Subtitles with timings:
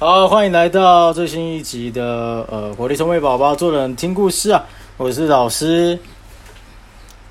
[0.00, 4.64] 好，欢迎来到最新一集的呃活力充沛宝宝做人听故事啊！
[4.96, 5.98] 我是老师，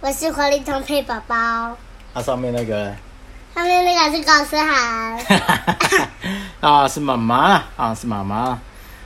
[0.00, 1.76] 我是活力充沛宝宝，
[2.14, 2.90] 那、上面那个
[3.54, 5.20] 上面那个是高思涵。
[6.60, 8.58] 啊是妈妈啊是妈妈。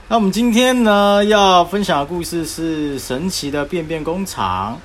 [0.06, 4.79] 那我们今天呢要分享的故事是《神奇的便便工厂》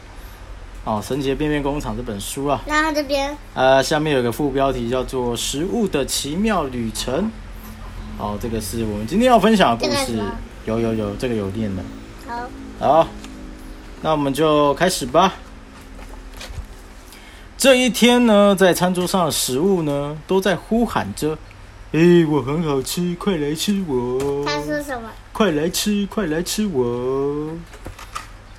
[0.89, 7.25] 哦，《神奇的便便工厂》这本书啊，然后这边呃，下面有个副标题叫做《食物的奇妙旅程》。
[8.17, 10.21] 哦，这个是我们今天要分享的故事。
[10.65, 11.83] 有有有，这个有念的。
[12.27, 12.47] 好，
[12.79, 13.07] 好，
[14.01, 15.33] 那我们就开始吧。
[17.57, 21.37] 这一天呢，在餐桌上的食物呢，都在呼喊着
[21.91, 24.45] ：“诶，我很好吃，快来吃我！
[24.45, 25.09] 他说什么？
[25.31, 27.51] 快来吃，快来吃我！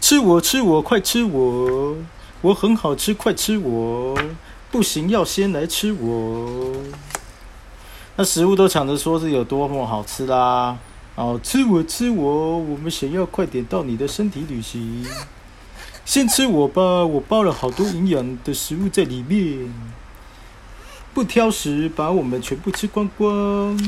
[0.01, 1.96] 吃我，吃我，快吃我！
[2.43, 4.18] 我很好吃，快吃我！
[4.71, 6.73] 不行，要先来吃我！”
[8.16, 10.77] 那食物都抢着说是有多么好吃啦！
[11.16, 15.04] 哦，吃我吃我，我们想要快点到你的身体旅行。
[16.04, 19.73] 先吃我吧，我包了好多营养的食物在里面，
[21.12, 23.79] 不挑食，把我们全部吃光光。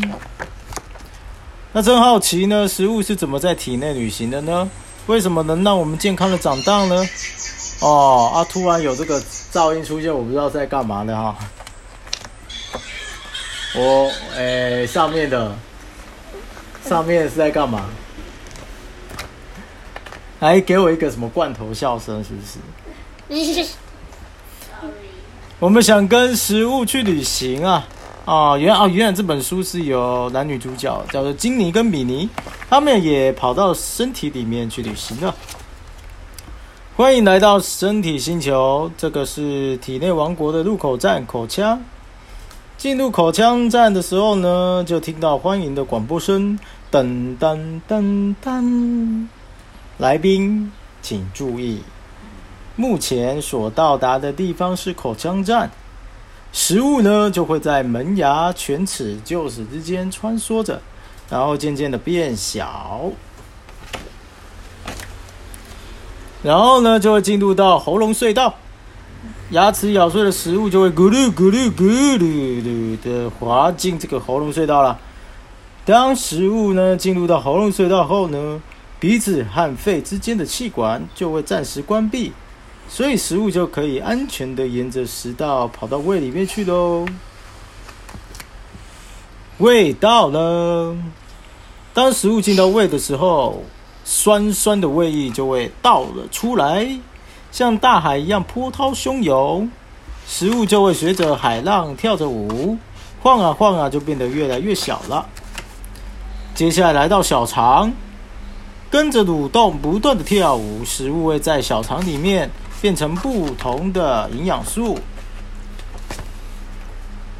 [1.72, 4.68] 那真好奇呢，食物是怎么在体内旅行的呢？
[5.06, 7.06] 为什么能让我们健康的长大呢？
[7.80, 9.20] 哦啊，突然有这个
[9.52, 11.36] 噪音出现，我不知道在干嘛呢哈。
[13.78, 15.54] 我诶、上面的
[16.82, 17.84] 上面是在干嘛？
[20.40, 22.30] 来给我一个什么罐头笑声，是
[23.28, 23.68] 不是？
[25.58, 27.86] 我们想跟食物去旅行啊！
[28.24, 32.28] 啊，原啊原来这本书是有男女主角，叫做金妮跟米妮，
[32.70, 35.34] 他们也跑到身体里面去旅行了。
[36.96, 41.78] 欢迎来到身体星球，这个是体内王国的入口站口腔。
[42.78, 46.58] 进入口腔站的时候呢，就听到欢迎的广播声，
[46.92, 49.26] 噔噔噔噔。
[49.96, 51.80] 来宾请注意，
[52.76, 55.70] 目前所到达的地方是口腔站，
[56.52, 60.82] 食物呢就会在门牙、犬齿、臼齿之间穿梭着，
[61.30, 63.10] 然后渐渐的变小，
[66.42, 68.54] 然后呢就会进入到喉咙隧道。
[69.50, 74.98] 牙齿咬碎的食物就会咕噜咕噜咕噜噜的滑进这个喉咙隧道了。
[75.84, 78.60] 当食物呢进入到喉咙隧道后呢，
[78.98, 82.32] 鼻子和肺之间的气管就会暂时关闭，
[82.88, 87.06] 所以食物就可以安全的沿着食道跑到胃里面去喽。
[89.58, 90.98] 胃道呢，
[91.94, 93.62] 当食物进到胃的时候，
[94.04, 96.98] 酸酸的胃液就会倒了出来。
[97.56, 99.70] 像大海一样波涛汹涌，
[100.26, 102.76] 食物就会随着海浪跳着舞，
[103.22, 105.24] 晃啊晃啊，就变得越来越小了。
[106.54, 107.90] 接下来来到小肠，
[108.90, 112.50] 跟着蠕动不断的跳舞，食物会在小肠里面
[112.82, 114.98] 变成不同的营养素。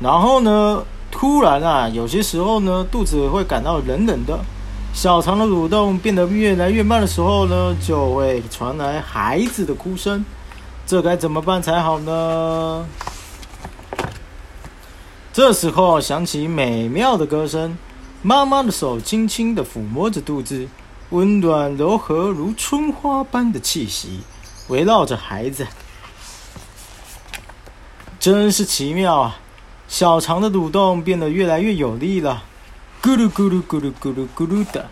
[0.00, 4.40] 然后呢，突然啊，有些时候呢，肚子会感到冷冷的。
[4.96, 10.24] 小肠的蠕动变得越来越慢的时候呢，就会传来孩子的哭声，
[10.86, 12.86] 这该怎么办才好呢？
[15.34, 17.76] 这时候响起美妙的歌声，
[18.22, 20.66] 妈妈的手轻轻地抚摸着肚子，
[21.10, 24.20] 温暖柔和如春花般的气息
[24.68, 25.66] 围绕着孩子，
[28.18, 29.38] 真是奇妙啊！
[29.88, 32.44] 小肠的蠕动变得越来越有力了。
[33.06, 34.88] 咕噜咕噜咕噜咕噜咕噜的，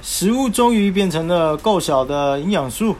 [0.00, 2.96] 食物终于变成了够小的营养素。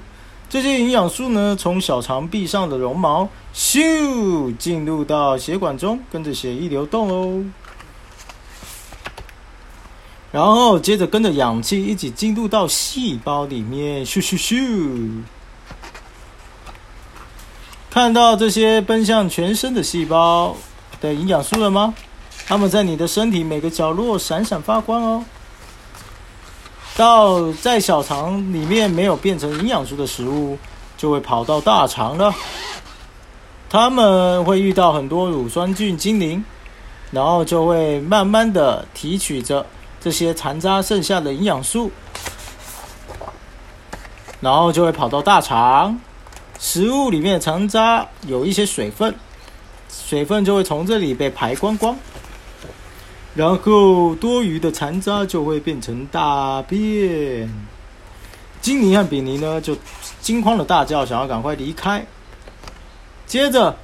[0.50, 7.42] 这些营养素呢，从小肠壁上的绒毛咻进入到血管中，跟着血液流动哦。
[10.32, 15.22] 然后接着跟着氧气一起进入到细胞里面，咻咻咻。
[17.88, 20.54] 看到这些奔向全身的细胞
[21.00, 21.94] 的营养素了吗？
[22.48, 25.24] 它们在你的身体每个角落闪闪发光哦。
[26.96, 30.56] 到在小肠里面没有变成营养素的食物，
[30.96, 32.34] 就会跑到大肠了。
[33.68, 36.42] 它们会遇到很多乳酸菌精灵，
[37.10, 39.66] 然后就会慢慢的提取着
[40.00, 41.90] 这些残渣剩下的营养素，
[44.40, 46.00] 然后就会跑到大肠。
[46.58, 49.14] 食物里面的残渣有一些水分，
[49.90, 51.94] 水分就会从这里被排光光。
[53.34, 57.48] 然后多余的残渣就会变成大便。
[58.60, 59.76] 金尼和比尼呢，就
[60.20, 62.04] 惊慌的大叫，想要赶快离开。
[63.26, 63.76] 接着，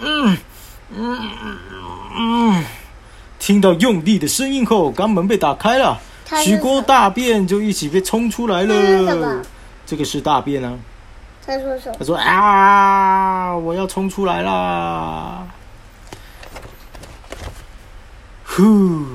[0.00, 0.36] 嗯
[0.94, 1.58] 嗯嗯
[2.16, 2.64] 嗯，
[3.38, 5.98] 听到用力的声音后，肛门被打开了，
[6.42, 9.42] 许多大便就一起被冲出来了。
[9.84, 10.78] 这个是大便啊。
[11.44, 11.96] 他说什么？
[11.98, 15.44] 他说啊，我要冲出来啦！
[18.54, 19.06] 呼，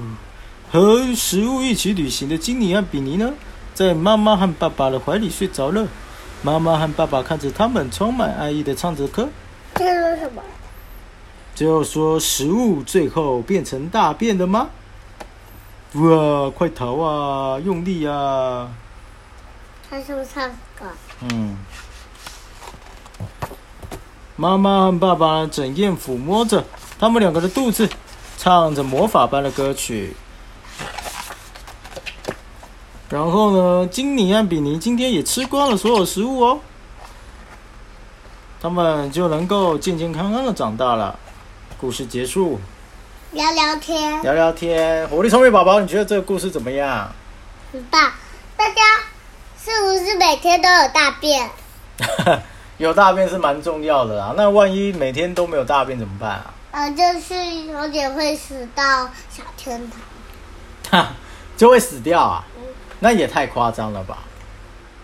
[0.72, 3.34] 和食物一起旅行的金尼和比尼呢，
[3.72, 5.88] 在妈妈和爸爸的怀里睡着了。
[6.42, 9.30] 妈妈和爸爸看着他们，充满爱意的唱着歌。
[9.76, 10.42] 这是什么？
[11.54, 14.70] 最后说食物最后变成大便了吗？
[15.94, 17.60] 哇，快逃啊！
[17.60, 18.70] 用力啊！
[19.88, 20.50] 他是不是唱
[20.80, 20.86] 歌？
[21.30, 21.56] 嗯，
[24.36, 26.64] 妈妈和爸爸整夜抚摸着
[27.00, 27.88] 他们两个的肚子，
[28.38, 30.16] 唱着魔法般的歌曲。
[33.10, 36.60] 然后呢，金尼和比尼今天也吃光了所有食物哦，
[38.62, 41.18] 他们就能够健健康康的长大了。
[41.80, 42.60] 故事结束，
[43.32, 45.08] 聊聊天，聊聊天。
[45.08, 47.10] 活力聪明宝宝，你觉得这个故事怎么样？
[47.72, 48.12] 很棒。
[48.58, 48.82] 大家
[49.64, 51.50] 是不是每天都有大便？
[52.78, 54.34] 有大便是蛮重要的啦。
[54.36, 56.54] 那万一每天都没有大便怎么办啊？
[56.78, 57.34] 呃，就是
[57.64, 60.00] 有点会死到小天堂。
[60.92, 61.12] 哈，
[61.58, 62.46] 就会死掉啊？
[63.00, 64.20] 那也太夸张了吧！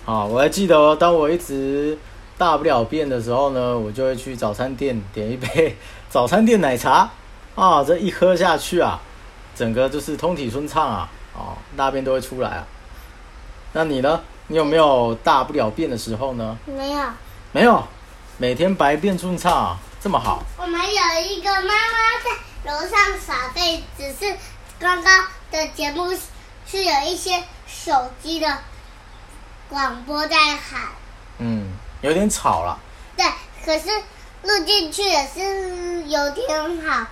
[0.05, 1.97] 啊，我还记得哦，当我一直
[2.37, 5.75] 大不了便的时候呢，我就会去早餐店点一杯
[6.11, 7.09] 早餐店奶茶
[7.55, 8.99] 啊，这一喝下去啊，
[9.55, 12.67] 整个就是通体顺畅啊，哦，大便都会出来啊。
[13.73, 14.21] 那你呢？
[14.45, 16.55] 你有没有大不了便的时候呢？
[16.67, 17.01] 没有。
[17.51, 17.83] 没有，
[18.37, 20.43] 每天白便顺畅啊，这么好。
[20.57, 21.71] 我们有一个妈妈
[22.21, 24.35] 在楼上耍废，只是
[24.77, 26.19] 刚刚的节目是
[26.67, 28.57] 是有一些手机的
[29.69, 30.89] 广播在喊，
[31.37, 31.71] 嗯，
[32.01, 32.77] 有点吵了。
[33.15, 33.25] 对，
[33.63, 33.87] 可是
[34.41, 37.07] 录进去也是有点好。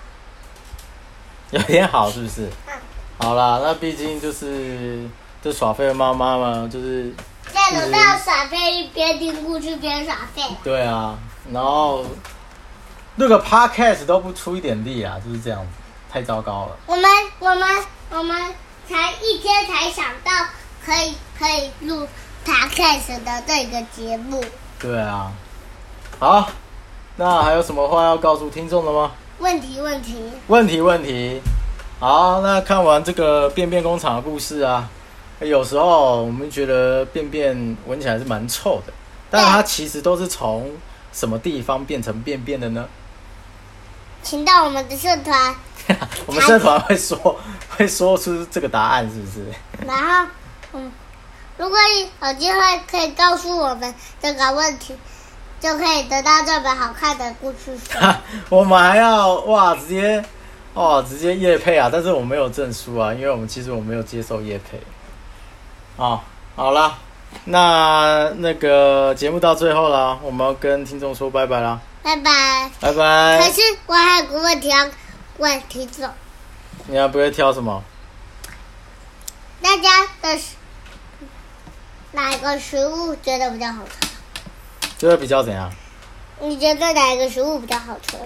[1.52, 2.50] 有点好，是不是？
[2.68, 2.74] 嗯
[3.20, 5.08] 好啦，那毕竟就是
[5.42, 7.14] 这耍废的妈妈嘛，就是
[7.54, 10.42] 在楼上耍废，一边听故事边耍废。
[10.62, 11.18] 对啊，
[11.54, 12.04] 然后
[13.22, 15.68] 那个 podcast 都不出一点力啊，就是这样子，
[16.12, 16.76] 太糟糕了。
[16.88, 17.04] 我们
[17.38, 17.68] 我们
[18.10, 18.36] 我们
[18.90, 20.32] 才一天才想到
[20.84, 22.08] 可以可以录
[22.44, 24.44] podcast 的这个节目。
[24.80, 25.32] 对啊，
[26.18, 26.50] 好，
[27.18, 29.12] 那还有什么话要告诉听众的吗？
[29.38, 30.16] 问题问题，
[30.48, 31.40] 问题问题，
[32.00, 34.90] 好，那看完这个便便工厂的故事啊，
[35.42, 38.92] 有时候我们觉得便便闻起来是蛮臭的，
[39.30, 40.72] 但它其实都是从
[41.14, 42.88] 什么地方变成便便的呢？
[44.24, 45.56] 请到我们的社团，
[46.26, 47.40] 我们社团会说
[47.78, 49.46] 会说出这个答案，是不是？
[49.88, 50.32] 然后
[50.74, 50.92] 嗯，
[51.58, 51.78] 如果
[52.24, 52.60] 有机会
[52.90, 54.96] 可以告诉我们这个问题，
[55.60, 57.98] 就可以得到这本好看的故事书。
[58.50, 60.24] 我们还要哇，直接
[60.74, 61.90] 哦，直接夜配啊！
[61.92, 64.80] 但是我没有证书啊，因为我们其实我没有接受夜配。
[65.98, 66.20] 哦，
[66.56, 66.98] 好了，
[67.46, 72.72] 那那个节目到最后了，我们要跟听众说拜拜啦，拜拜。
[72.80, 73.54] 拜拜可。
[73.54, 74.90] 是我还有个问题要
[75.38, 76.10] 问听众，
[76.88, 77.84] 你还不会挑什么？
[79.62, 80.56] 大家的食
[82.12, 84.08] 哪一个食物觉得比较好吃？
[84.98, 85.72] 觉得比较怎样？
[86.40, 88.18] 你觉得哪一个食物比较好吃？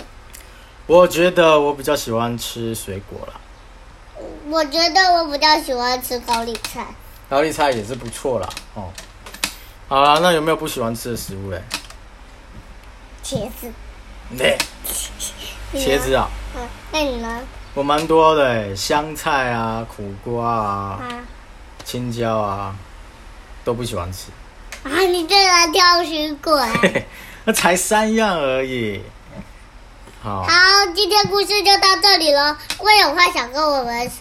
[0.88, 3.34] 我觉得我比较喜欢吃水果啦，
[4.50, 6.86] 我觉得我比较喜欢吃高丽菜。
[7.30, 8.48] 高丽菜也是不错啦。
[8.76, 8.90] 哦，
[9.88, 11.62] 好啦，那有没有不喜欢吃的食物嘞？
[13.26, 13.74] 茄子。
[14.38, 14.56] 对，
[15.74, 17.42] 茄子啊，嗯，那你呢？
[17.74, 21.26] 我蛮多的诶，香菜啊、苦瓜啊、啊
[21.84, 22.76] 青椒啊，
[23.64, 24.28] 都不喜欢吃。
[24.84, 25.02] 啊！
[25.02, 26.72] 你最爱挑水果啊。
[27.46, 29.02] 那才三样而已。
[30.22, 30.50] 好，好，
[30.96, 32.58] 今天故事就到这里了。
[32.78, 34.12] 如果有话想跟我们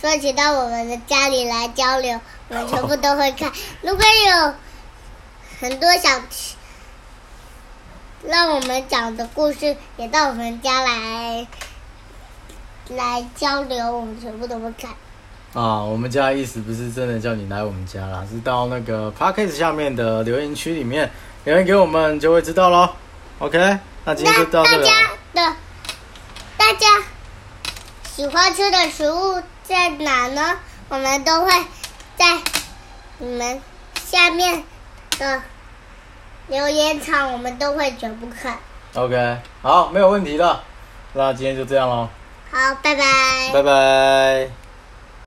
[0.00, 3.52] 说，请到我们的家里来交流，我们全部都会看。
[3.82, 4.54] 如果有
[5.60, 6.22] 很多想
[8.26, 11.46] 让我们讲的故事，也到我们家来
[12.90, 14.90] 来交流，我们全部都会看。
[15.54, 21.10] 啊，我们家意思不是真的叫你来我们家啦，是到那个 p d c a s t 下面的留言区里面
[21.44, 22.90] 留言给我们，就会知道喽。
[23.38, 24.84] OK，那今天就到这里了。
[24.84, 24.92] 家
[25.32, 25.56] 的
[26.56, 26.86] 大家
[28.14, 30.58] 喜欢吃的食物在哪呢？
[30.88, 31.50] 我们都会
[32.16, 32.38] 在
[33.18, 33.60] 你们
[34.04, 34.64] 下面
[35.18, 35.42] 的
[36.48, 38.58] 留言场，我们都会全部看。
[38.94, 40.60] OK，好，没有问题的。
[41.12, 42.08] 那今天就这样喽，
[42.50, 43.50] 好，拜拜。
[43.52, 44.67] 拜拜。